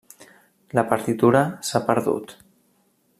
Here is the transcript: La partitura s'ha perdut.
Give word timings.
La 0.79 0.83
partitura 0.93 1.43
s'ha 1.69 1.85
perdut. 1.91 2.35